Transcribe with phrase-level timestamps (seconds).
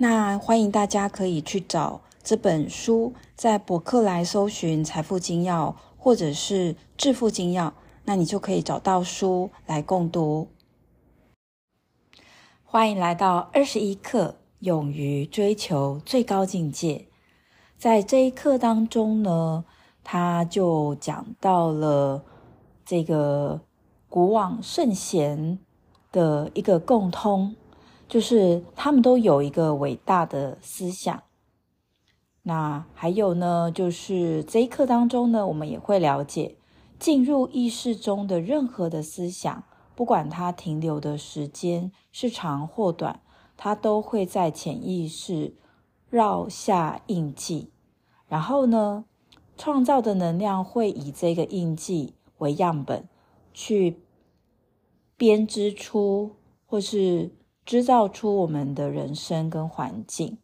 [0.00, 7.70] 那欢迎大家可以去找这本书，在博客来搜寻《财富金要》或者是《致富金要》，
[8.04, 10.46] 那你就可以找到书来共读。
[12.62, 17.06] 欢迎来到二十一课，勇于追求最高境界。
[17.76, 19.64] 在这一课当中呢，
[20.04, 22.22] 他就讲到了
[22.84, 23.62] 这个
[24.08, 25.58] 古往圣贤
[26.12, 27.56] 的一个共通。
[28.08, 31.22] 就是他们都有一个伟大的思想。
[32.42, 36.56] 那还有呢，就是这一课当中呢，我们也会了解，
[36.98, 39.62] 进入意识中的任何的思想，
[39.94, 43.20] 不管它停留的时间是长或短，
[43.58, 45.54] 它都会在潜意识
[46.08, 47.70] 绕下印记。
[48.26, 49.04] 然后呢，
[49.58, 53.06] 创造的能量会以这个印记为样本，
[53.52, 54.00] 去
[55.18, 57.36] 编织出或是。
[57.68, 60.38] 制造出我们的人生跟环境。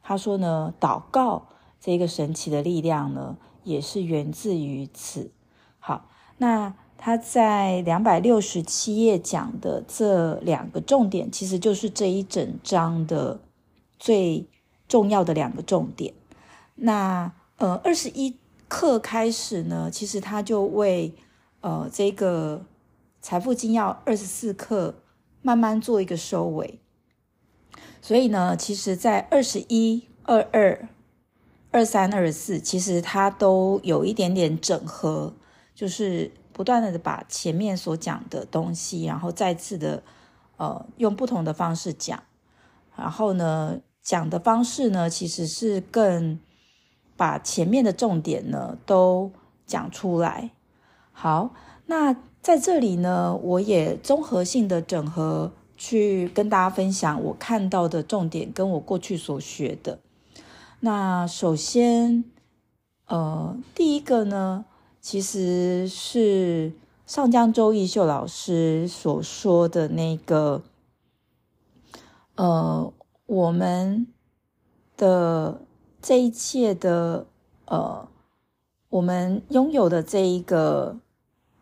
[0.00, 1.48] 他说呢，祷告
[1.80, 5.32] 这个神奇的力量呢，也是源自于此。
[5.80, 13.40] 好，那他在两百六十七页讲的这两个重点，其实就是这一整章的
[13.98, 14.46] 最
[14.86, 16.14] 重要的两个重点。
[16.76, 18.36] 那呃，二十一
[18.68, 21.12] 课开始呢，其实他就为
[21.60, 22.64] 呃这个
[23.20, 24.94] 财富金要二十四课。
[25.40, 26.80] 慢慢做一个收尾，
[28.02, 30.88] 所以呢，其实，在二十一、二二、
[31.70, 35.34] 二三、二四，其实它都有一点点整合，
[35.74, 40.02] 就是不断的把前面所讲的东西，然后再次的
[40.56, 42.22] 呃用不同的方式讲，
[42.96, 46.38] 然后呢，讲的方式呢，其实是更
[47.16, 49.30] 把前面的重点呢都
[49.64, 50.50] 讲出来。
[51.12, 51.54] 好，
[51.86, 52.16] 那。
[52.40, 59.98] 在这里呢，我也综合性的整合，去跟大家分享我看到的重点，跟我过去所学的。
[60.80, 62.24] 那首先，
[63.06, 64.64] 呃，第一个呢，
[65.00, 66.72] 其实是
[67.06, 70.62] 上江周义秀老师所说的那个，
[72.36, 72.90] 呃，
[73.26, 74.06] 我们
[74.96, 75.60] 的
[76.00, 77.26] 这一切的，
[77.66, 78.08] 呃，
[78.88, 80.96] 我们拥有的这一个。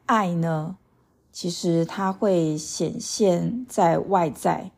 [0.06, 0.76] 爱呢，
[1.30, 4.70] 其实它会显现在外在。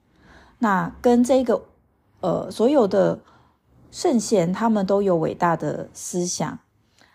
[0.59, 1.62] 那跟这个
[2.21, 3.21] 呃，所有的
[3.93, 6.59] 圣贤他们都有伟大的思想。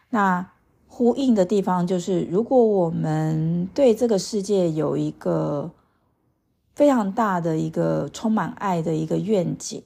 [0.10, 0.52] 那
[0.88, 5.72] 呼应的地方就是，如果我们对这个世界有一个
[6.76, 9.84] 非常大的一个充满爱的一个愿景，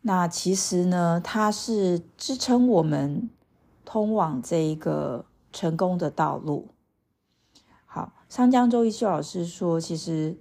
[0.00, 3.28] 那其实呢，它是支撑我们
[3.84, 6.68] 通往这一个成功的道路。
[8.28, 10.36] 上江周一秀老师说：“其实，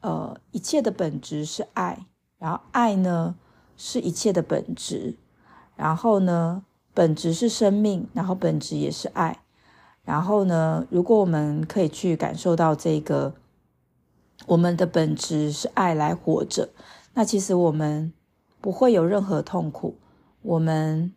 [0.00, 2.06] 呃，一切的本质是爱，
[2.38, 3.36] 然后爱呢
[3.76, 5.14] 是一切的本质，
[5.76, 9.42] 然后呢，本质是生命，然后本质也是爱，
[10.04, 13.34] 然后呢，如果我们可以去感受到这个，
[14.46, 16.70] 我们的本质是爱来活着，
[17.12, 18.10] 那其实我们
[18.62, 19.98] 不会有任何痛苦，
[20.40, 21.12] 我们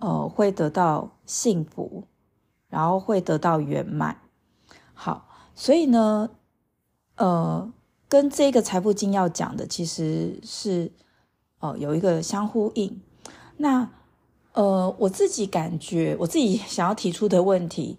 [0.00, 2.02] 呃会得到幸福，
[2.68, 4.16] 然后会得到圆满。
[4.92, 6.30] 好。”所以呢，
[7.16, 7.72] 呃，
[8.08, 10.90] 跟这个财富经要讲的其实是，
[11.60, 13.00] 呃，有一个相呼应。
[13.58, 13.90] 那，
[14.54, 17.98] 呃，我自己感觉，我自己想要提出的问题，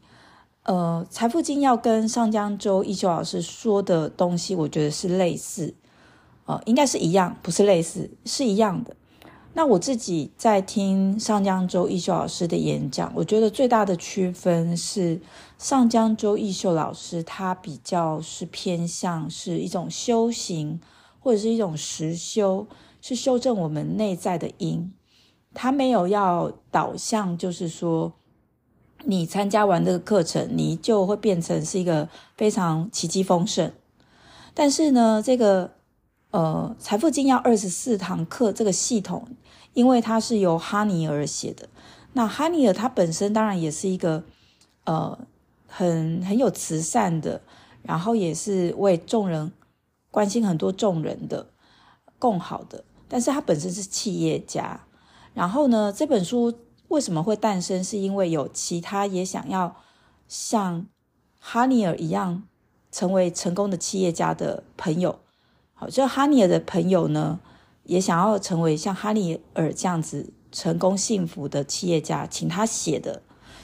[0.63, 5.73] 呃，财富经要跟上江周义秀老师说的东西，我觉得是类似，
[6.45, 8.95] 呃，应该是一样，不是类似，是一样的。
[9.55, 15.21] 那我自己在听上江周义秀老师的演讲，我觉得最大的区分是
[15.59, 20.81] 上江周义秀老师他比较是偏向是一种修行
[21.19, 22.65] 或者是一种实修，
[22.99, 24.91] 是修正我们内在的因。
[25.53, 28.11] 他没有要导向，就是说
[29.03, 33.71] 你参加完这个课程，你就会变成是一个非常奇迹丰盛。
[34.55, 35.75] 但是呢，这个。
[36.33, 39.27] 呃，财富经要二十四堂课这个系统，
[39.73, 41.69] 因为它是由哈尼尔写的。
[42.13, 44.23] 那哈尼尔他本身当然也是一个
[44.85, 45.15] 呃
[45.67, 47.39] 很很有慈善的，
[47.83, 49.51] 然后也是为众人
[50.09, 51.51] 关心很多众人的
[52.17, 52.83] 共好的。
[53.07, 54.87] 但是他本身是企业家，
[55.35, 56.51] 然后呢，这本书
[56.87, 57.83] 为什么会诞生？
[57.83, 59.75] 是因为有其他也想要
[60.27, 60.87] 像
[61.39, 62.41] 哈尼尔一样
[62.91, 65.19] 成为成功的企业家的朋友。
[65.89, 67.39] 就哈尼尔的朋友呢，
[67.83, 73.21] 也想要成为像哈尼尔这样子成功幸福的企业家，请他写的。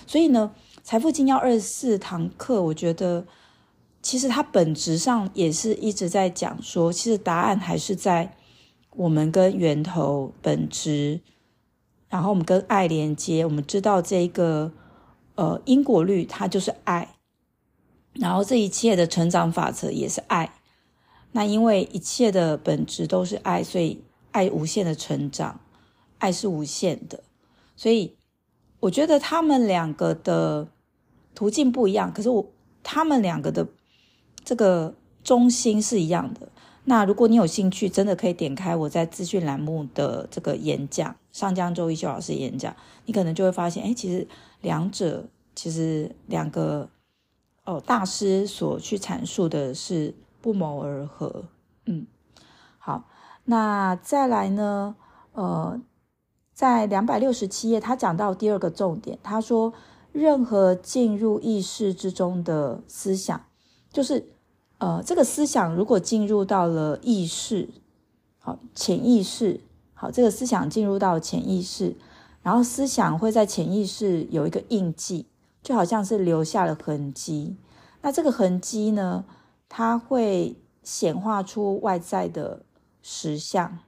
[0.07, 0.51] 所以呢，
[0.83, 3.25] 财富精要二十四堂课，我觉得
[4.01, 8.35] 其实它本质上也是一直在讲说，其实答案还是在
[8.95, 11.21] 我们跟源头本质。
[12.09, 14.71] 然后我们跟爱连接，我们知道这个
[15.35, 17.15] 呃因果律它就是爱，
[18.13, 20.55] 然后这一切的成长法则也是爱。
[21.31, 25.59] 那因为一切的本质都是爱，所以爱无限的成长，
[26.17, 27.23] 爱是无限的。
[27.75, 28.15] 所以
[28.79, 30.67] 我觉得他们两个的
[31.35, 32.45] 途径不一样，可是我
[32.83, 33.67] 他们两个的
[34.43, 36.49] 这个中心是一样的。
[36.85, 44.27] 那如果你有兴趣，真的可以点开我在资讯栏目的这个演讲，上江周一秀老师演讲，你可能就会发现，哎，其实
[44.61, 46.89] 两者其实两个
[47.65, 51.45] 哦大师所去阐述的是不谋而合。
[51.85, 52.07] 嗯，
[52.77, 53.05] 好，
[53.45, 54.95] 那再来呢？
[55.33, 55.79] 呃，
[56.53, 59.73] 在两百六十七页，他讲到第二个重点，他说，
[60.11, 63.45] 任何进入意识之中的思想，
[63.91, 64.31] 就是。
[64.81, 67.67] 呃，这个思想如果进入到了意识，
[68.37, 69.59] 好，潜意识，
[69.93, 71.97] 好，这个思想进入到潜意识，
[72.41, 75.25] 然后思想会在潜意识有一个印记，
[75.61, 77.57] 就好像是留下了痕迹。
[78.01, 79.25] 那这个痕迹呢，
[79.69, 82.65] 它会显化出外在的
[83.01, 83.79] 实相。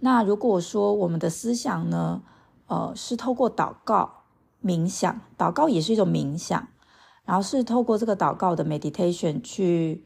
[0.00, 2.22] 那如果说我们的思想呢，
[2.66, 4.24] 呃，是透过祷告、
[4.64, 6.68] 冥想，祷告也是一种冥想。
[7.26, 10.04] 然后是透过这个祷告的 meditation 去，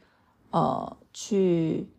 [0.51, 1.89] 呃，去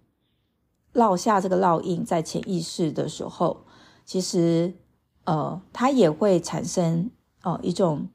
[0.92, 3.64] 烙下这个烙印在潜意识的时候，
[4.04, 4.76] 其实，
[5.24, 7.10] 呃，它也会产生
[7.42, 8.08] 呃一种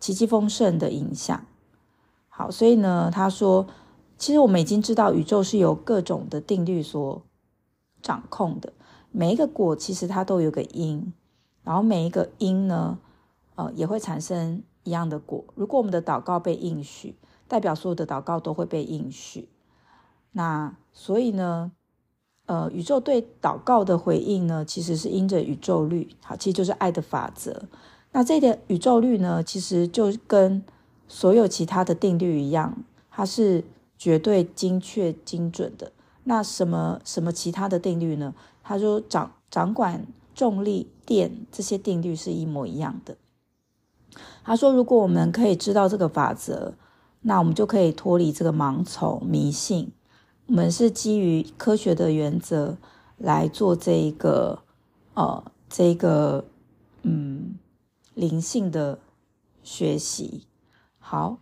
[0.00, 1.44] 奇迹丰盛的影响。
[2.34, 3.66] 好，所以呢，他说，
[4.16, 7.22] 其实我们已经知道宇宙是由各种的定律所
[8.00, 8.72] 掌控的，
[9.10, 11.12] 每一个果其实它都有个因，
[11.62, 12.98] 然后每一个因呢，
[13.56, 14.62] 呃，也会产生。
[14.84, 17.14] 一样的果，如果我们的祷告被应许，
[17.46, 19.48] 代表所有的祷告都会被应许。
[20.32, 21.70] 那所以呢，
[22.46, 27.62] 呃，宇宙对祷告的回应呢，其实是因着宇宙律，好，其实就是爱的法则。
[28.10, 30.64] 那这个宇宙律呢，其实就跟
[31.14, 33.62] 所有其他的定律一样，它是
[33.98, 35.92] 绝对精确精准的。
[36.24, 38.34] 那什么什么其他的定律呢？
[38.62, 43.18] 他说掌掌管重力、电这些定律是一模一样的。
[44.42, 46.72] 他说：“如果我们可以知道这个法则，
[47.20, 49.92] 那我们就可以脱离这个盲从迷信。
[50.46, 52.78] 我们是基于科学的原则
[53.18, 54.62] 来做这一个，
[55.12, 56.46] 呃，这个，
[57.02, 57.58] 嗯，
[58.14, 58.98] 灵性的
[59.62, 60.46] 学习。
[61.12, 61.36] 好，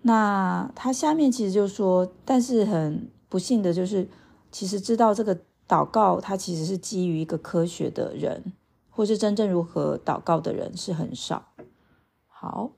[0.00, 4.08] 那他下面其实就说，但是很不幸的就是，
[4.50, 8.54] 其实知道这个祷告，它其实是基于一个科学的人，
[8.88, 11.48] 或是真正如何祷告的人是很少。”
[12.26, 12.70] 好，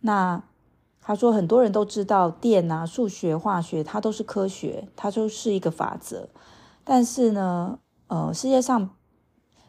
[0.00, 0.42] 那
[1.02, 6.30] 他说很多人都知道电啊、数学、化学，它都是科学，它就是一个法则。
[6.84, 8.88] 但是呢，呃，世界上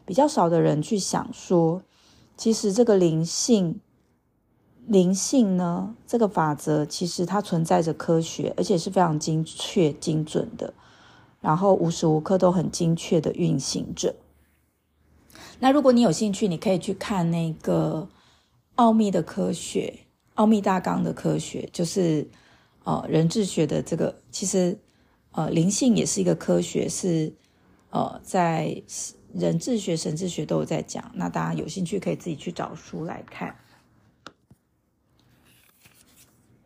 [0.06, 1.82] 比较少的人去想说，
[2.38, 3.78] 其实这个灵性，
[4.86, 10.74] 灵性呢，这个法则其实它存在着科学，而且是非常精确、精准的，
[11.40, 14.14] 然后无时无刻都很精确的运行着。
[15.60, 18.08] 那如果你有兴趣，你可以去看那个。
[18.76, 22.26] 奥秘的科学，奥秘大纲的科学，就是
[22.84, 24.78] 呃人智学的这个，其实
[25.32, 27.30] 呃灵性也是一个科学，是
[27.90, 28.82] 呃在
[29.34, 31.12] 人智学、神智学都有在讲。
[31.14, 33.54] 那大家有兴趣可以自己去找书来看。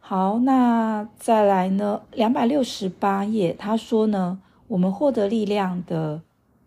[0.08, 6.22] 好，那再来呢，两百六十八页，他说呢，我们获得力量的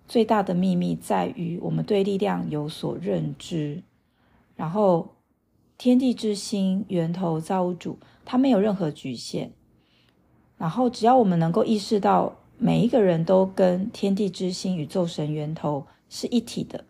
[0.10, 3.82] 最大的秘密在于我们对力量有所认知，
[4.58, 5.16] 然后。
[5.78, 9.54] 天地之心，源头造物主，它没有任何局限。
[10.58, 16.84] 然后，只要我们能够意识到每一个人都跟天地之心、宇宙神源头是一体的，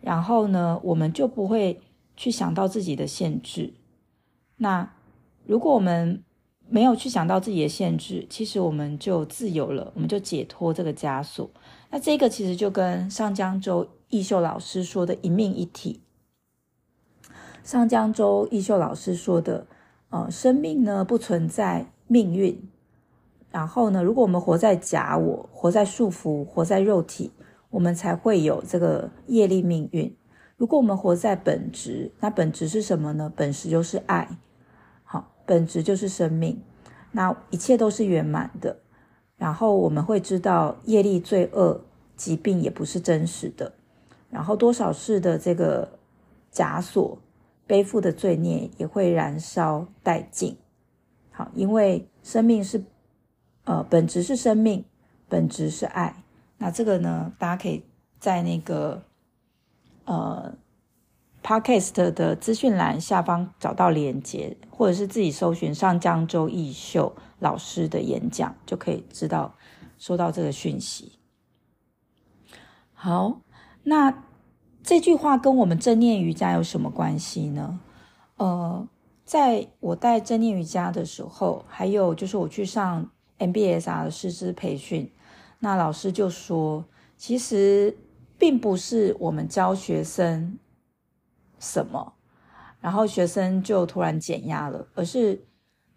[0.00, 1.78] 然后呢，我们就不会
[2.16, 3.74] 去想到自己的限制。
[4.56, 4.90] 那
[5.50, 6.22] 如果我们
[6.68, 11.50] 没有去想到自己的限制，其实我们就自由了，我们就解脱这个枷锁。
[11.90, 16.02] 那这个其实就跟上江周易秀老师说的一命一体。
[17.64, 19.66] 上江周易秀老师说的，
[20.10, 22.62] 呃，生命呢不存在命运，
[23.50, 27.32] 然后呢，如果我们活在假我，活在束缚，活在肉体，
[27.70, 30.16] 我们才会有这个业力命运。
[30.56, 33.32] 如果我们活在本质，那本质是什么呢？
[33.34, 34.28] 本质就是爱，
[35.50, 36.62] 本质就是生命，
[37.10, 38.78] 那一切都是圆满的。
[39.36, 41.80] 然后我们会知道业力、罪恶、
[42.16, 43.72] 疾病也不是真实的，
[44.30, 45.98] 然后多少世的这个
[46.52, 47.18] 枷锁、
[47.66, 50.56] 背负的罪孽也会燃烧殆尽。
[51.32, 52.84] 好，因为生命是，
[53.64, 54.84] 呃，本质是生命，
[55.28, 56.22] 本质是爱。
[56.58, 57.82] 那这个呢，大家可以
[58.20, 59.02] 在那个。
[60.04, 60.54] 呃
[61.42, 69.54] ，Podcast 的资讯栏下方找到连接，或者是自己搜寻上江州逸秀老师的演讲，就可以知道
[69.98, 71.18] 收到这个讯息。
[72.92, 73.40] 好，
[73.82, 74.24] 那
[74.82, 77.80] 这句话跟我们正念瑜伽有什么关系呢？
[78.36, 78.88] 呃，
[79.24, 85.10] 在我带正念瑜伽的时候，还有就是我去上 MBSR 的师资培训，
[85.58, 86.84] 那老师就说，
[87.16, 87.96] 其实。
[88.40, 90.58] 并不是我们教学生
[91.60, 92.14] 什么，
[92.80, 95.44] 然后学生就突然减压了，而是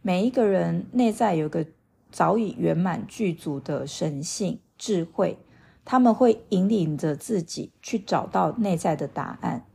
[0.04, 1.66] 每一个人内在有个
[2.12, 5.40] 早已圆满具足的神性智慧，
[5.84, 9.66] 他们会引领着自己去找到内在的答案。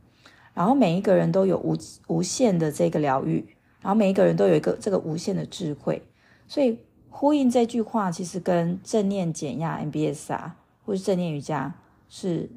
[0.53, 1.75] 然后每一个人都有无
[2.07, 6.01] 无限的这个疗愈，然后每一个人都有一个这个无限的智慧。
[6.47, 6.77] 所以
[7.09, 10.51] 呼应这句话，其实跟正念减压 MBSR
[10.85, 11.73] 或是正念瑜伽。
[12.09, 12.49] 是，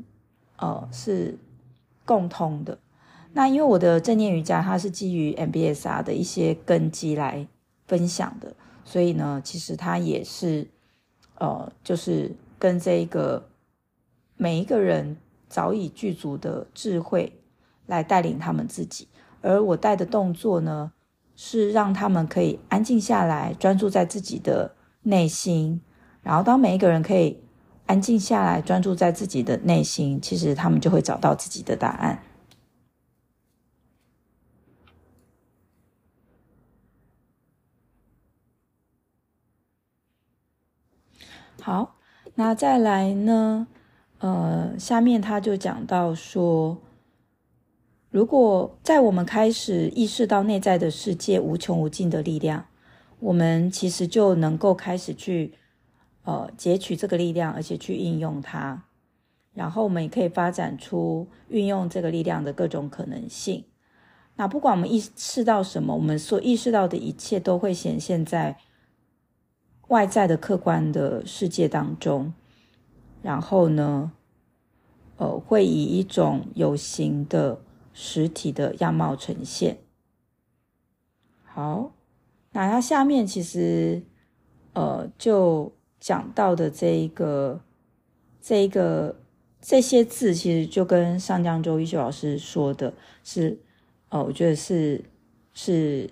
[0.56, 1.38] 呃，是
[2.04, 2.78] 共通的。
[3.32, 7.46] 那因为我的正念瑜伽，它是基于 MBSR 的一些根基来
[7.86, 10.68] 分享的，所以呢，其实它也是，
[11.38, 13.48] 呃，就是跟这一个
[14.36, 15.16] 每一个人
[15.48, 17.40] 早已具足的智慧
[17.86, 19.08] 来带领他们自己。
[19.40, 20.92] 而我带的动作呢，
[21.34, 25.80] 是让他们可以安静下来，专注在自己的内心。
[26.22, 27.38] 然后，当每一个人可以。
[27.84, 32.22] 安静下来，专注在自己的内心，其实他们就会找到自己的答案。
[41.62, 41.94] 好，
[42.34, 43.68] 那再来呢？
[44.18, 46.76] 呃，下面他就讲到说，
[48.10, 52.66] 如果在我们开始意识到内在的世界无穷无尽的力量，
[53.20, 55.54] 我们其实就能够开始去。
[56.24, 58.84] 呃，截取这个力量，而且去应用它，
[59.54, 63.64] 然后我们也可以发展出运用这个力量的各种可能性。
[64.36, 68.56] 那不管我们意识到什么，我们所意识到的一切都会显现在
[69.92, 72.34] 外在的客观的世界当中，
[73.22, 74.12] 然后呢，
[75.16, 77.60] 呃，会以一种有形的
[77.92, 79.78] 实体的样貌呈现。
[81.44, 81.92] 好，
[82.52, 84.02] 那它下面其实，
[84.72, 85.72] 呃，就。
[86.02, 87.60] 讲到的这一个、
[88.40, 89.14] 这一个
[89.60, 93.56] 这些字，其实就跟上江周逸秀老师说的是，
[94.10, 95.04] 哦，我觉得是
[95.54, 96.10] 是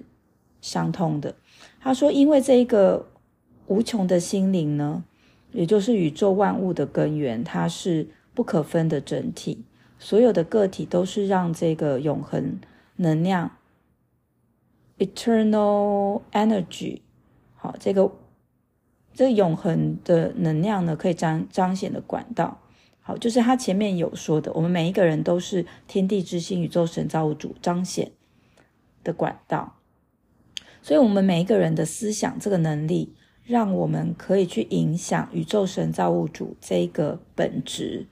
[0.60, 1.34] 相通的。
[1.80, 3.04] 他说，因为这一个
[3.70, 5.04] 无穷的心灵呢，
[5.52, 9.64] 也就是宇宙万物的根源，它是不可分的整体，
[9.98, 12.58] 所有的个体都是让这个永恒
[12.96, 13.56] 能量
[14.98, 17.00] （eternal energy）
[17.54, 18.12] 好这个。
[19.12, 22.60] 这个永恒的能量呢，可以彰彰显的管道，
[23.02, 28.12] 好，就是他前面有说的，我们每一个人都是天地之心、宇宙神造物主彰显
[29.04, 29.76] 的管道，
[30.80, 33.12] 所以，我们每一个人的思想这个能力，
[33.50, 38.06] 让我们可以去影响宇宙神造物主这一个本质，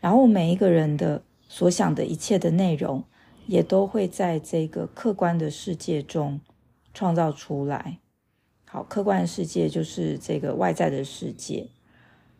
[0.00, 3.02] 然后每一个人的所想的一切的内容，
[3.46, 6.38] 也都会在这个客观的世界中
[6.92, 8.00] 创造出来。
[8.66, 11.70] 好，客观世界就是这个外在的世界。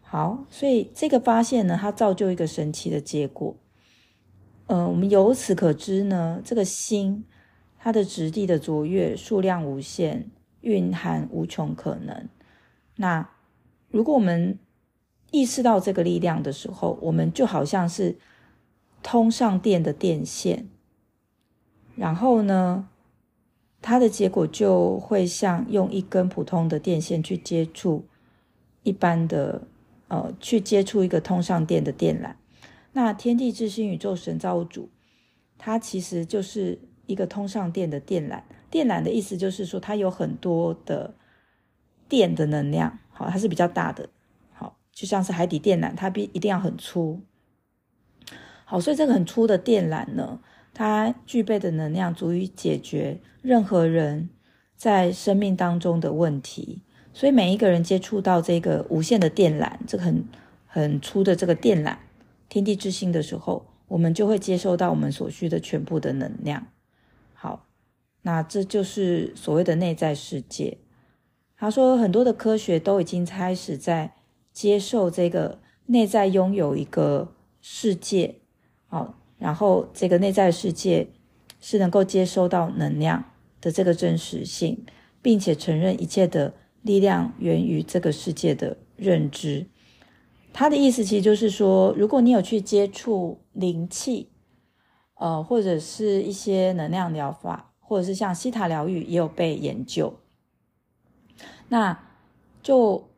[0.03, 3.57] 好，所以这个发现呢，它造就一个神奇的结果。
[4.67, 7.25] 呃，我们由此可知呢，这个心
[7.79, 10.31] 它的质地的卓越，数量无限，
[10.61, 12.29] 蕴含无穷可能。
[12.97, 13.29] 那
[13.91, 14.59] 如果我们
[15.31, 18.19] 意识到这个力量的时候，我们就好像是
[19.03, 20.69] 通上电的电线，
[21.97, 22.89] 然后呢，
[23.81, 28.05] 它的结果就会像用一根普通的电线去接触
[28.83, 29.63] 一般的，
[30.09, 32.35] 呃，去接触一个通上电的电缆。
[32.93, 34.91] 那天地之心、宇宙神造物主，
[35.57, 38.43] 它其实就是一个通上电的电缆。
[38.71, 41.15] 电缆的意思就是说，它有很多的
[42.13, 44.07] 电的能量，好，它是比较大的，
[44.53, 47.23] 好，就像是海底电缆，它必一定要很粗。
[48.67, 50.39] 好，所以这个很粗的电缆呢，
[50.75, 54.29] 它具备的能量足以解决任何人
[54.77, 56.83] 在生命当中的问题，
[57.15, 60.23] 所以每一个人接触到这个无限的电缆，这个很
[60.67, 61.97] 很粗的这个电缆，
[62.51, 66.67] 天地之心的时候，我们就会接收到我们所需的全部的能量。
[67.33, 67.65] 好，
[68.21, 70.77] 那这就是所谓的内在世界。
[71.63, 74.15] 他说，很多的科学都已经开始在
[74.53, 78.35] 接受这个内在拥有一个世界，
[78.89, 81.07] 好，然后这个内在世界
[81.61, 83.23] 是能够接收到能量
[83.61, 84.85] 的这个真实性，
[85.23, 86.53] 并且承认一切的
[86.83, 89.65] 力量源于这个世界的认知。
[90.53, 94.31] 他的意思其实就是说，如果你有去接触灵气，
[95.15, 100.13] 呃，或者是一些能量疗法，或者是像希塔疗愈也有被研究，
[101.69, 101.99] 那
[102.63, 103.11] 就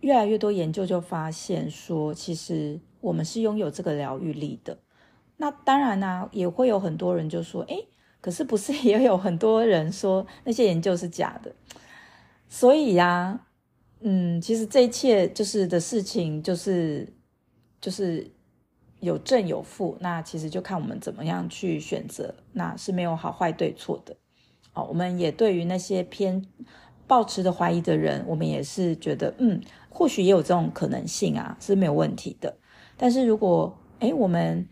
[0.00, 4.78] 越来越多研究就发现说，其实我们是拥有这个疗愈力的。
[5.36, 7.88] 那当然呢、也会有很多人就说，诶，
[8.20, 11.52] 可是不是也有很多人说那些研究是假的？
[12.48, 13.46] 所以呀、
[14.00, 17.12] 嗯，其实这一切就是的事情，就是
[17.80, 18.30] 就是
[19.00, 24.16] 有正有负，那其实就看我们怎么样去选择，那是没有好坏对错的。
[24.74, 26.46] 哦，我们也对于那些偏
[27.06, 32.56] 抱持的怀疑的人，我们也是觉得，嗯，或许也有这种可能性啊，是没有问题的。
[32.96, 34.68] 但是如果，诶，我们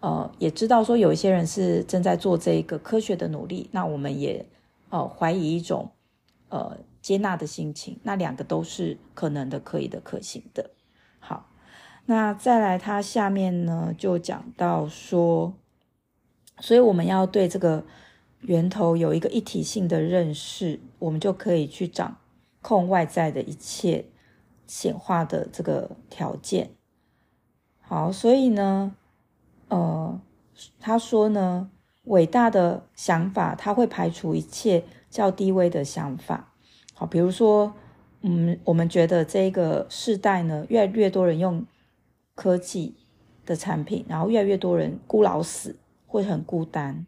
[0.00, 4.46] 呃也知道说有一些人是正在做这个科学的努力，那我们也
[4.90, 5.90] 呃怀疑一种
[6.48, 6.78] 呃。
[7.02, 10.72] 接纳的心情，那两个都是可能的、可以的、可行的。
[11.20, 11.48] 好，
[12.06, 15.54] 那再来，它下面呢就讲到说，
[16.58, 17.84] 所以我们要对这个
[18.46, 22.16] 源头有一个一体性的认识，我们就可以去掌
[22.62, 24.06] 控外在的一切
[24.68, 26.70] 显化的这个条件。
[27.80, 28.94] 好，所以呢，
[29.68, 30.20] 呃，
[30.78, 31.70] 他说呢，
[32.04, 36.52] 伟大的想法，它会排除一切较低微的想法。
[36.94, 37.74] 好，比如说，
[38.20, 41.66] 嗯，我们觉得这个世代呢，越来越多人用
[42.36, 42.94] 科技
[43.44, 47.06] 的产品，然后越来越多人孤老死，会很孤单。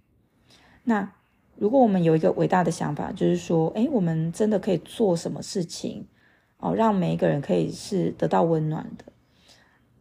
[0.82, 1.12] 那
[1.58, 6.06] 如果我们有一个伟大的想法，就是说，诶，我们真的可以做什么事情，
[6.58, 9.04] 哦，让每一个人可以是得到温暖的，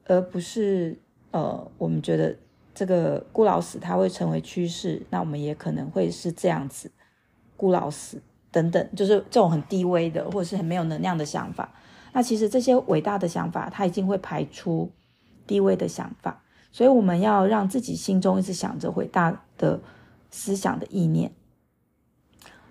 [0.06, 0.98] 而不是
[1.32, 2.36] 呃，我们觉得
[2.76, 6.92] 这个孤老死它会成为趋势，那我们也可能会是这样子
[7.56, 8.22] 孤老死。
[8.50, 11.76] 等等，就是这种很低微的，或者是很没有能量的想法。
[12.14, 14.90] 那其实这些伟大的想法，它已经会排出
[15.46, 16.42] 低微的想法。
[16.72, 19.80] 所以我们要让自己心中一直想着伟大的
[20.32, 21.32] 思想的意念。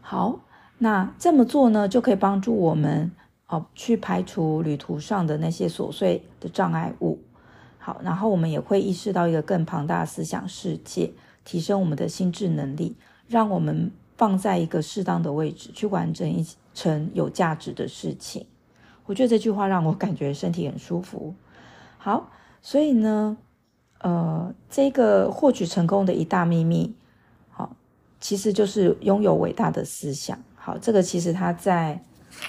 [0.08, 0.38] 好，
[0.78, 3.10] 那这么做呢，就可以帮助我们
[3.48, 7.18] 哦，去排除旅途上的那些琐碎的障碍物。
[7.78, 11.12] 好，然后我们也会意识到一个更庞大的思想世界，
[11.44, 12.94] 提升我们的心智能力，
[13.26, 13.90] 让我们。
[14.18, 16.42] 放在一个适当的位置，去完成一
[16.72, 18.46] 成有价值的事情。
[19.04, 21.34] 我觉得这句话让我感觉身体很舒服。
[21.98, 22.30] 好，
[22.62, 23.36] 所以呢，
[23.98, 26.94] 呃，这个获取成功的一大秘密，
[28.20, 30.38] 其实就是拥有伟大的思想。
[30.54, 32.02] 好，这个其实他在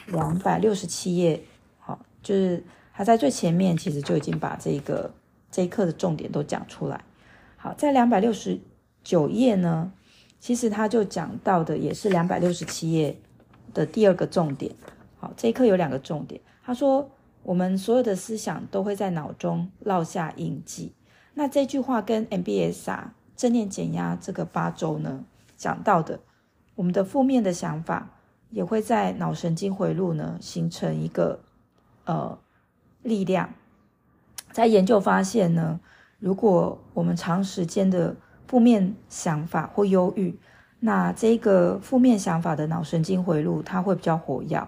[0.07, 1.41] 两百六十七页，
[1.79, 5.13] 好，就是他在最前面，其实就已经把这个
[5.51, 7.03] 这一课的重点都讲出来。
[7.55, 8.59] 好，在两百六十
[9.03, 9.91] 九页呢。
[10.39, 13.17] 其实他就讲到的也是两百六十七页
[13.73, 14.71] 的第二个重点。
[15.19, 16.39] 好，这一课有两个重点。
[16.63, 17.09] 他说，
[17.41, 20.93] 我们所有的思想都会在脑中烙下印记。
[21.33, 25.25] 那这句话跟 MBSR 正念减压这个八周呢
[25.57, 26.19] 讲到的，
[26.75, 28.07] 我们的负面的想法
[28.51, 31.39] 也会在脑神经回路呢形成一个
[32.05, 32.37] 呃
[33.01, 33.49] 力量。
[34.51, 35.79] 在研究发现呢，
[36.19, 38.15] 如果我们长时间的
[38.47, 40.39] 负面想法或忧郁，
[40.79, 44.67] 那这个负面想法的脑神经回路它会比较活跃。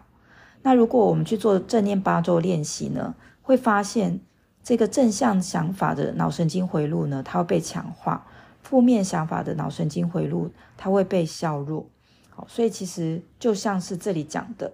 [0.62, 4.20] 那如果我们去做正念八周练习呢，会发现
[4.62, 8.26] 这个正向想法的脑神经回路呢，它会被强化；
[8.62, 11.88] 负面想法的脑神经回路它会被削弱。
[12.30, 14.74] 好，所以其实就像是这里讲的，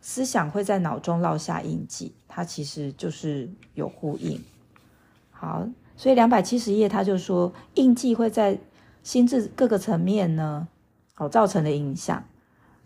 [0.00, 4.42] 思想会在脑中烙下印记，它其实就是有呼应。
[5.30, 5.66] 好。
[5.98, 8.58] 所以两百七十页，他就说印记会在
[9.02, 10.68] 心智各个层面呢，
[11.16, 12.22] 哦，造成的影响。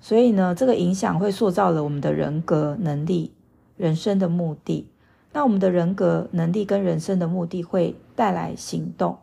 [0.00, 3.34] 所以呢，这个影响会塑造了我们的人格、能力、
[3.76, 4.92] 人生的目的。
[5.32, 9.18] 那我们的人格、能力跟人生的目的会带来行动，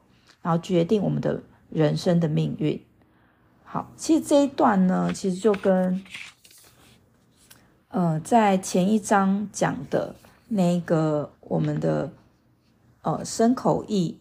[0.48, 2.82] 然后决定我们的人生的命运。
[3.66, 6.02] 好，其实这一段呢，其实就跟，
[7.90, 10.16] 呃，在前一章讲的
[10.48, 12.14] 那个我们的。
[13.04, 14.20] 呃，身口意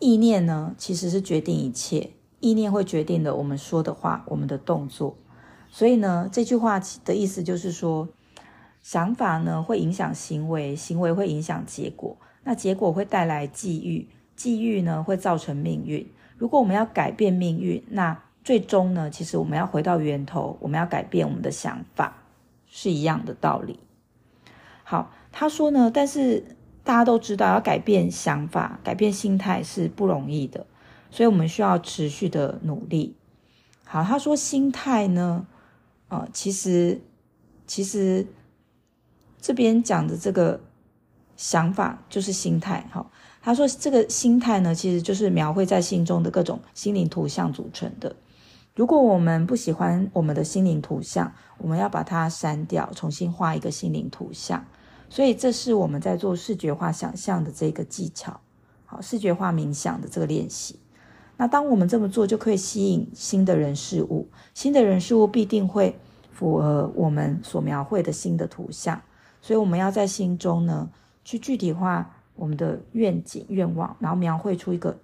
[0.00, 5.16] 意念呢，其实是决定一切，意念会决定了我们说的话，我们的动作。
[5.70, 8.08] 所以呢，这句话的意思就是说，
[8.82, 16.08] 想法呢会影响行为，行为会影响结果，那结果会带来际遇，际遇呢会造成命运。
[16.38, 22.18] 如果我们要改变命运，那最终呢，其实我们要回到源头，我们要改变我们的想法，
[22.68, 23.80] 是一样的道理。
[24.84, 30.64] 好，他说呢，但是大家都知道，要改变想法、改变心态是不容易的，
[31.10, 33.16] 所以我们需要持续的努力。
[33.84, 35.46] 好，他说心态呢，
[36.08, 37.00] 呃，其实
[37.66, 38.26] 其实
[39.40, 40.60] 这边讲的这个
[41.36, 42.86] 想法就是心态。
[42.92, 43.10] 好，
[43.46, 48.16] 他说这个心态呢，其实就是描绘在心中的各种心灵图像组成的。
[48.74, 54.66] 如果我们不喜欢我们的心灵图像，我们要把它删掉，重新画一个心灵图像。
[55.08, 58.40] 所以，这是我们在做视觉化想象的这个技巧，
[58.84, 60.80] 好，视觉化冥想的这个练习。
[61.36, 65.96] 那当我们这么做，就可以吸引新的人事物，新的人事物必定会
[66.32, 69.00] 符合我们所描绘的新的图像。
[69.40, 70.90] 所以，我们要在心中呢，
[71.24, 74.96] 去具体化我们的愿景、愿望，然后描绘出一个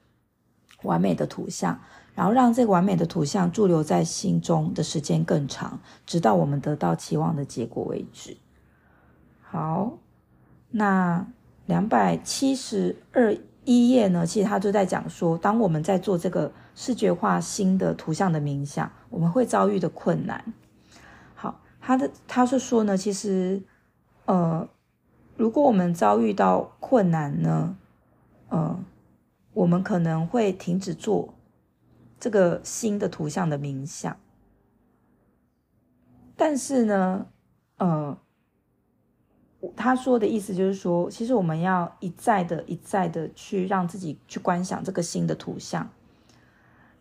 [0.82, 1.78] 完美的图像，
[2.14, 8.36] 然后让这个完美的图像驻留在心中的时间更长，直到我们得到期望的结果为止。
[9.40, 9.98] 好，
[10.70, 11.26] 那
[11.66, 14.26] 两百七十二一页呢？
[14.26, 20.52] 其实他就在讲说，当我们在做这个视觉化新的图像的冥想，我们会遭遇的困难。
[21.34, 23.62] 好，他的他是说呢，其实，
[24.24, 24.68] 呃，
[25.36, 27.76] 如果我们遭遇到困难呢，
[28.48, 28.78] 呃，
[29.54, 31.34] 我们可能会停止做
[32.18, 34.16] 这个新的图像的冥想。
[36.36, 37.26] 但是呢，
[37.78, 38.18] 呃。
[39.76, 45.88] 他说的意思就是说，其实我们要一再的、一再的去让自己去观想这个新的图像，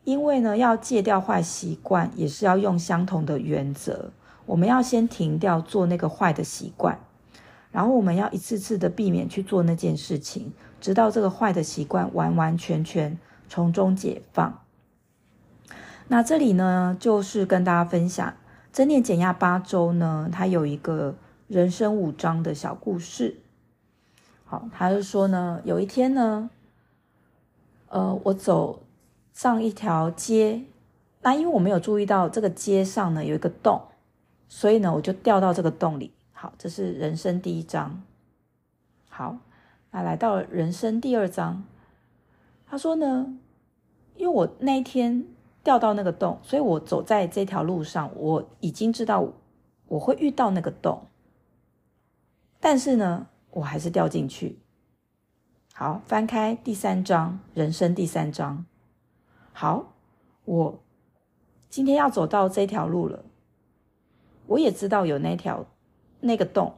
[0.04, 4.12] 因为呢，要戒掉坏习惯，也是要用相同的原则。
[4.46, 7.00] 我们要先停掉做那个坏的习惯，
[7.72, 14.62] 然后我们要一次次的避免去做那件事情，直到这个坏的习惯完完全全从中解放。
[16.08, 18.34] 那这里呢，就是跟大家分享
[18.74, 21.16] 正念减压八周呢，它有一个。
[21.48, 23.36] 人生五章的小故事，
[24.46, 26.50] 好，他就说呢，有一天呢，
[27.90, 28.84] 呃，我走
[29.34, 30.62] 上一条街，
[31.22, 33.82] 那因为我没有注意到这个街上呢有一个洞，
[34.48, 36.14] 所以呢我就掉到这个洞里。
[36.42, 38.02] 好，这是人生第一章。
[39.10, 39.38] 好，
[39.92, 41.64] 那来到人生第二章，
[42.66, 43.38] 他说呢，
[44.16, 45.24] 因为我那一天
[45.64, 49.32] 掉到那个洞，所以我走在这条路上，我已经知道
[49.86, 51.04] 我会遇到那个洞。
[52.60, 54.58] 但是呢，我还是掉进去。
[55.76, 58.66] 好，翻开第三章，人生第三章。
[59.54, 59.94] 好，
[60.46, 60.80] 我
[61.70, 63.24] 今天要走到这条路了。
[64.48, 65.64] 我也知道有那条
[66.22, 66.74] 那个洞，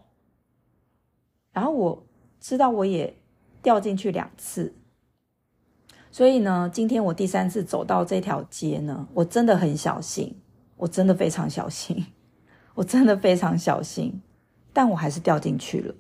[1.51, 2.03] 然后我
[2.39, 3.15] 知道我也
[3.61, 4.73] 掉进去两次。
[6.11, 10.39] 所以呢，今天我第三次走到这条街呢，我真的很小心，
[10.77, 12.07] 我真的非常小心，
[12.75, 14.21] 我真的非常小心。
[14.71, 15.93] 但我还是掉进去了。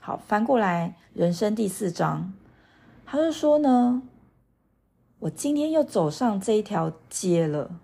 [0.00, 2.32] 好，翻过来，人生第四章，
[3.04, 4.02] 他就说呢，
[5.18, 7.80] 我今天又走上这一条街了，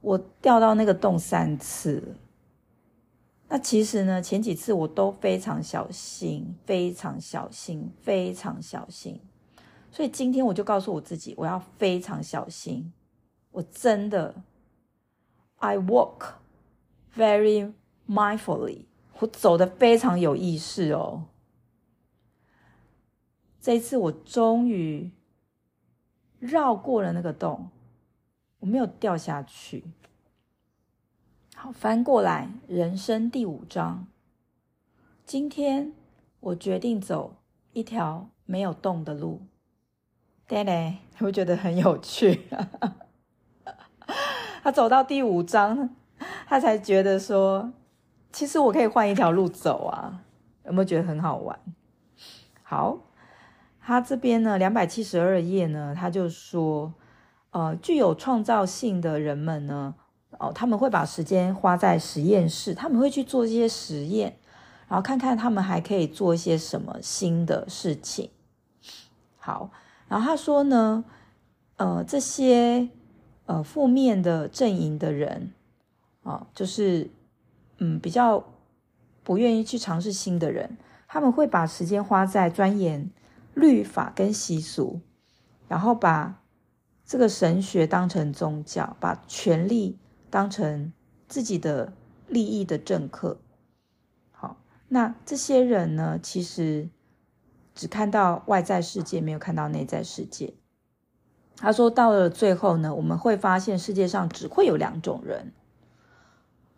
[0.00, 2.16] 我掉到那个洞三次。
[3.48, 9.20] 那其实呢，前几次我都非常小心，非常小心，非常小心。
[9.90, 12.92] 所以今天我就告诉我自己，我要非常小心。
[13.50, 14.42] 我真的
[15.56, 16.34] ，I walk。
[17.16, 17.72] Very
[18.08, 18.84] mindfully，
[19.18, 21.24] 我走得非常有意识哦。
[23.60, 25.10] 这一次我终于
[26.38, 27.68] 绕过了那个洞，
[28.60, 29.84] 我没有掉下去。
[31.54, 34.06] 好，翻过来，人生第五章。
[35.24, 35.92] 今天
[36.40, 37.36] 我决定走
[37.72, 39.42] 一条没有洞的路。
[40.46, 42.48] 对嘞，会不会觉得很有趣？
[44.62, 45.96] 他走到第五章。
[46.46, 47.72] 他才觉得说，
[48.30, 50.22] 其实我可以换一条路走啊，
[50.66, 51.58] 有没有觉得很好玩？
[52.62, 52.98] 好，
[53.80, 56.92] 他这边呢，两百七十二页呢，他就说，
[57.50, 59.94] 呃，具有创造性的人们呢，
[60.38, 64.36] 哦，他们会把时间花在实验室，他们会去做一些实验，
[64.88, 68.30] 然后看看他们还可以做一些什么新的事情。
[69.38, 69.70] 好，
[70.08, 71.04] 然后他说呢，
[71.76, 72.88] 呃，这些
[73.46, 75.52] 呃负面的阵营的人。
[76.22, 77.10] 啊，就是，
[77.78, 78.44] 嗯，比较
[79.22, 80.76] 不愿意去尝试新的人，
[81.08, 83.10] 他们会把时间花在钻研
[83.54, 85.00] 律法跟习俗，
[85.66, 86.39] 然后把
[87.10, 89.98] 这个神学当成宗教，把权力
[90.30, 90.92] 当成
[91.26, 91.92] 自己的
[92.28, 93.40] 利益的政客。
[94.30, 96.88] 好，那这些人呢，其实
[97.74, 100.54] 只看到外在世界，没有看到内在世界。
[101.56, 105.52] 他说，到了最后呢，我们会发现世界上只会有两种人，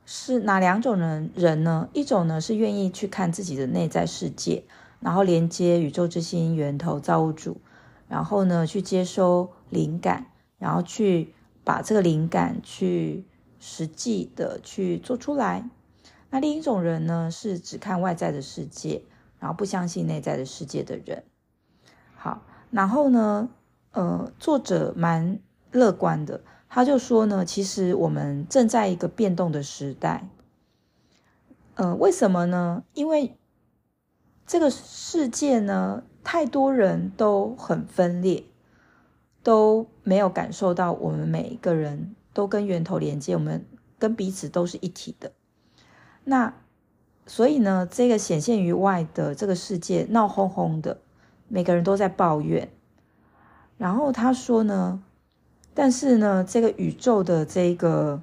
[0.07, 1.91] 是哪两种人人呢？
[1.93, 4.65] 一种呢是愿意去看自己的内在世界，
[4.99, 7.61] 然后连接宇宙之心、源头、造物主，
[8.09, 10.27] 然后呢去接收灵感，
[10.59, 13.25] 然后去把这个灵感去
[13.59, 15.69] 实际的去做出来。
[16.31, 19.03] 那另一种人呢是只看外在的世界，
[19.41, 21.25] 然后不相信内在的世界的人。
[22.15, 23.49] 好，然后呢？
[23.95, 25.39] 呃，作者蛮
[25.71, 30.27] 乐观的，他就说呢，其实我们正在一个变动的时代。
[31.75, 32.85] 呃，为什么呢？
[32.95, 33.37] 因为
[34.47, 38.45] 这个世界呢，太多人都很分裂，
[39.43, 43.65] 都没有感受到我们每一个人都跟源头连接，我们
[43.99, 45.33] 跟彼此都是一体的。
[46.25, 46.55] 那
[47.27, 50.99] 所以呢，这个显现于外的这个世界闹哄哄的，
[51.49, 52.71] 每个人都在抱怨。
[53.79, 55.03] 然后他说呢，
[55.75, 58.23] 但是呢，这个宇宙的这个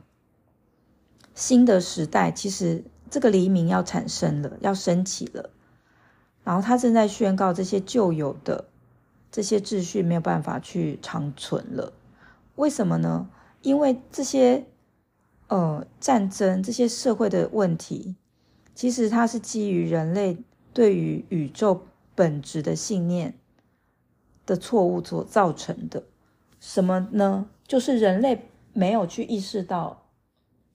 [1.36, 5.50] 新的时代，其实这个黎明要产生了，要升起了。
[6.46, 8.69] 然后他正在宣告这些旧有的
[9.32, 11.94] 这些秩序没有办法去长存了。
[12.56, 13.30] 为什么呢？
[13.62, 14.66] 因为这些
[15.48, 18.16] 呃战争、这些社会的问题，
[18.76, 20.38] 其实它是基于人类
[20.74, 23.36] 对于宇宙本质的信念。
[24.46, 26.02] 的错误所造成的
[26.60, 27.48] 什么呢？
[27.68, 30.08] 就是人类没有去意识到，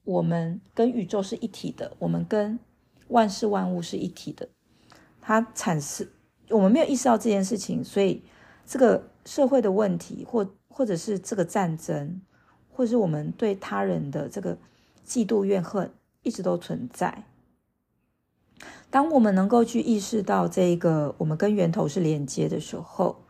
[0.05, 2.57] 我们跟宇宙是一体的，我们跟
[3.09, 4.47] 万事万物是一体的。
[5.19, 6.07] 它产生，
[6.51, 8.23] 我们没有意识到这件事情，所以
[8.65, 12.21] 这个社会的问题，或或者是这个战争，
[12.71, 14.57] 或者是我们对他人的这个
[15.05, 15.91] 嫉妒怨恨，
[16.23, 17.25] 一直都存在。
[18.89, 23.21] 当我们能够去意识到这个，我们跟源头是连接的时候。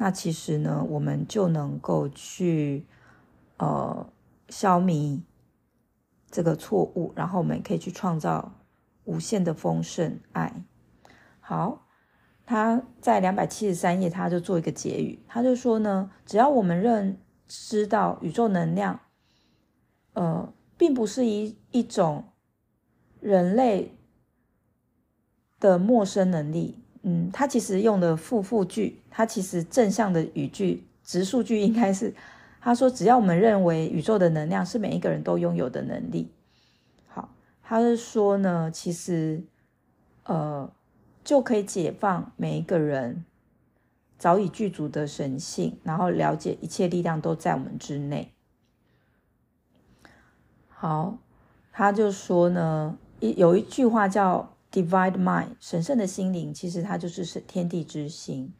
[0.00, 2.86] 那其实呢，我们就能够去
[3.56, 4.08] 呃
[4.48, 5.20] 消弭
[6.30, 8.52] 这个错误，然后我们可以去创造
[9.02, 10.64] 无限的丰盛爱。
[11.40, 11.87] 好，
[12.48, 18.98] 他在两百七十三页，他就做一个结语，他就说呢，只要我们认知到宇宙能量，
[20.14, 22.24] 呃，并不是一一种
[23.20, 23.94] 人类
[25.60, 26.82] 的陌生能力。
[27.02, 32.14] 嗯，他其实用的复复句，他其实正向的语句、直述句应该是，
[32.62, 36.32] 他说：“只要我们认为宇宙的能量是每一个人都拥有的能力，
[37.08, 37.28] 好，
[37.62, 39.44] 他是说呢，其实，
[40.24, 40.70] 呃，
[41.28, 43.22] 就可以解放每一个人
[44.16, 48.32] 早已具足的神性，然后了解一切力量都在我们之内。
[50.68, 51.18] 好，
[51.70, 54.54] 他就说呢，一有一句话叫。
[54.70, 58.52] “Divide Mind，神圣的心灵，其实它就是是天地之心。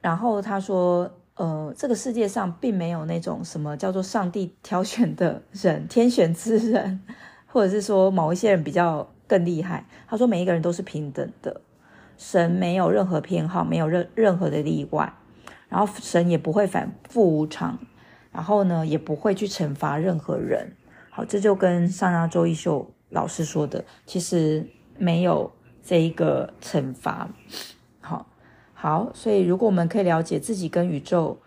[0.00, 7.00] 然后他说，呃，这个世界上并没有那种什么叫做上帝挑选的人，天选之人，
[7.46, 9.86] 或者是说某一些人比较更厉害。
[10.08, 11.60] 他说，每一个人都是平等的，
[12.16, 15.14] 神没有任何偏好，没有任任何的例外。
[15.68, 17.78] 然后神也不会反复无常，
[18.32, 20.72] 然后呢，也不会去惩罚任何人。
[21.10, 24.66] 好，这就跟上上周一秀老师说的，其实。
[25.00, 27.30] 没有这一个惩罚，
[28.00, 28.26] 好，
[28.74, 31.40] 好，所以如果我们可以了解自己跟宇宙，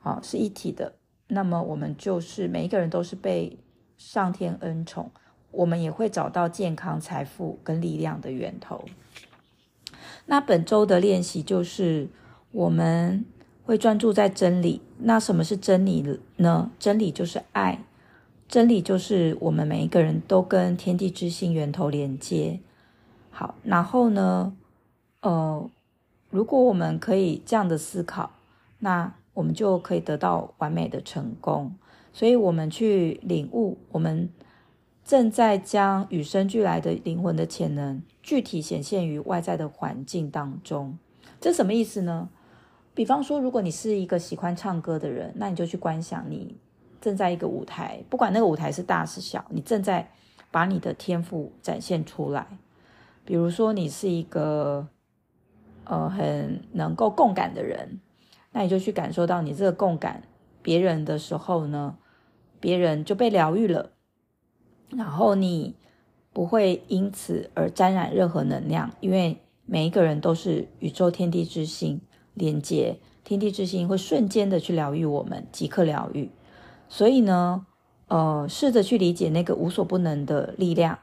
[0.00, 0.92] 好，是一体的，
[1.28, 3.56] 那么我们就是每一个人都是被
[3.96, 5.12] 上天恩宠，
[5.52, 8.84] 我们也会找到健康、财富跟力量的源头。
[10.26, 12.08] 那本周的练习就是
[12.50, 13.24] 我们
[13.64, 14.80] 会专注在真理。
[14.98, 16.70] 那什么是真理呢？
[16.78, 17.84] 真理就是爱，
[18.48, 22.60] 真理就是我们每一个人都跟天地之心源头连接。
[23.30, 24.56] 好，然后呢，
[25.20, 25.68] 呃，
[26.30, 28.30] 如果我们可以这样的思考，
[28.78, 31.74] 那我们就可以得到完美的成功。
[32.12, 34.28] 所以，我们去领悟，我们
[35.04, 40.98] 正在将与生俱来的灵魂的潜能具体显现于外在的环境当中。
[41.40, 42.28] 这什么意思呢？
[42.94, 46.56] 比方说，如果你是一个喜欢唱歌的人，那你就去观想你
[47.00, 50.10] 正在一个舞台，不管那个舞台是大是小，你正在
[50.50, 52.46] 把你的天赋展现出来。
[53.24, 54.86] 比如说，你是一个
[55.84, 57.98] 呃很能够共感的人，
[58.52, 60.22] 那你就去感受到你这个共感
[60.60, 61.96] 别人的时候呢，
[62.60, 63.91] 别人就被疗愈了，
[64.96, 65.74] 然后你
[66.32, 72.00] 不会因此而沾染任何能量，因为每一个人都是宇宙天地之心
[72.34, 76.30] 连接，天地之心会瞬间的去疗愈我们，即刻疗愈。
[76.88, 77.66] 所以呢，
[78.08, 80.98] 呃，试着去理解那个无所不能的力量，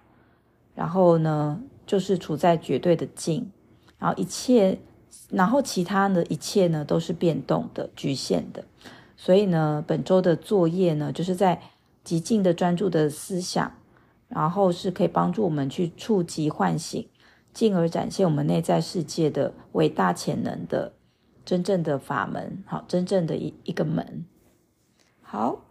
[0.76, 1.62] 然后呢。
[1.90, 3.52] 就是处在绝对的静，
[3.98, 4.78] 然后一切
[5.32, 8.64] 然后其他的一切呢都是变动的、局限的。
[9.18, 11.60] 所以呢，本周的作业呢，就是在
[12.04, 13.72] 极尽的专注的思想，
[14.30, 17.10] 然后是可以帮助我们去触及、唤醒，
[17.52, 20.94] 进而展现我们内在世界的伟大潜能的
[21.44, 22.64] 真正的法门。
[22.66, 24.26] 好，真正的一一个门。
[25.22, 25.66] 好。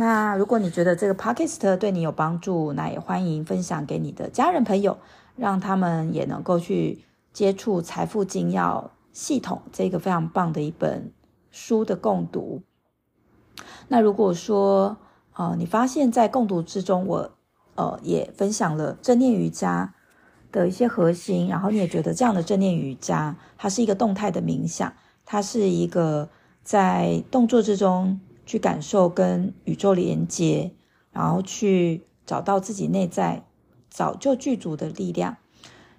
[0.00, 4.96] 那如果你觉得这个 podcast 对你有帮助，那也欢迎分享给你的家人朋友，
[5.34, 11.12] 让他们也能够去接触《财富精要系统》这个非常棒的一本
[11.50, 12.62] 书的共读。
[13.88, 14.98] 那如果说
[15.34, 17.32] 呃你发现在共读之中，我
[17.78, 19.94] 呃也分享了正念瑜伽
[20.52, 24.92] 的一些核心，然后你也觉得这样的正念瑜伽它是一个动态的冥想，
[25.24, 26.28] 它是一个
[26.62, 28.20] 在动作之中。
[28.48, 30.72] 去感受跟宇宙连接，
[31.12, 33.44] 然后去找到自己内在
[33.90, 35.36] 早就具足的力量。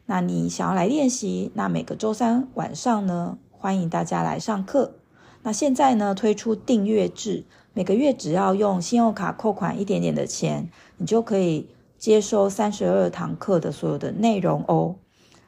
[0.08, 1.52] 那你想要来练习？
[1.54, 4.96] 那每个周三晚上呢，欢迎大家来上课。
[5.44, 14.96] 那现在呢，推出订阅制，每个月只要用信用卡扣款一点点的钱，你就可以接收三十二堂课的所有的内容哦。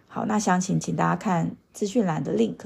[0.07, 2.57] 好，那详情请大家看资讯栏的 link。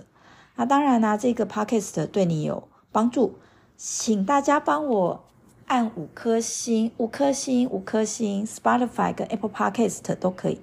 [0.56, 3.36] 那当然呢、啊，这个 podcast 对你有帮助。
[3.78, 5.26] 请大家帮我
[5.65, 8.46] 按五颗星，五颗星，五颗星。
[8.46, 10.60] Spotify 跟 Apple Podcast 都可以。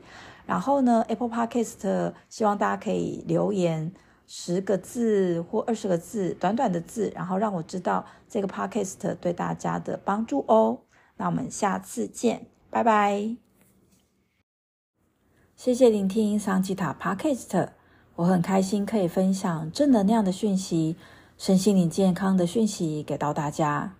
[0.46, 3.92] 然后呢，Apple Podcast 希望大家可以留言
[4.34, 10.78] 十个字或二十个字，短短的字，然后让我知道这个 Podcast 对大家的帮助哦。
[11.18, 13.36] 那我们下次见，拜拜。
[15.54, 17.68] 谢谢聆听桑吉塔 Podcast，
[18.16, 20.96] 我很开心可以分享正能量的讯息。
[21.36, 23.96] 身心灵健康的讯息给到大家。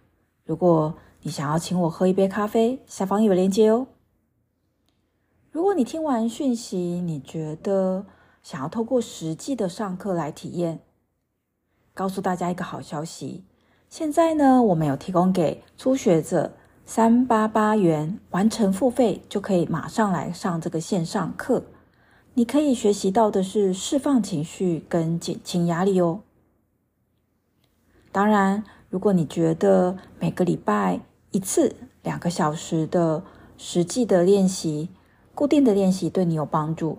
[0.46, 3.86] 如果你想要请我喝一杯咖啡，下方有链接哦。
[5.50, 8.06] 如果你听完讯息，你觉得
[8.42, 10.81] 想要透过实际的上课来体验，
[11.94, 13.44] 告诉大家一个好消息。
[13.88, 16.52] 现在呢，我们有提供给初学者
[16.85, 21.64] 三八八元，完成付费就可以马上来上这个线上课。
[22.35, 26.22] 你可以学习到的是释放情绪跟减轻压力哦。
[28.11, 31.00] 当然，如果你觉得每个礼拜
[31.31, 33.22] 一次两个小时的
[33.59, 34.88] 实际的练习、
[35.35, 36.98] 固定的练习对你有帮助，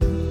[0.00, 0.29] thank you